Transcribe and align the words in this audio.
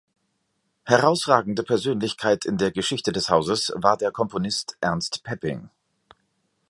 Herausragende 0.83 1.61
Persönlichkeit 1.61 2.43
in 2.45 2.57
der 2.57 2.71
Geschichte 2.71 3.11
des 3.11 3.29
Hauses 3.29 3.71
war 3.75 3.97
der 3.97 4.11
Komponist 4.11 4.75
Ernst 4.81 5.23
Pepping. 5.23 5.69